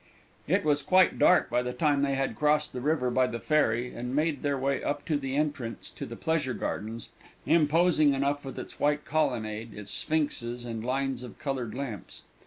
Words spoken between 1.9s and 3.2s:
they had crossed the river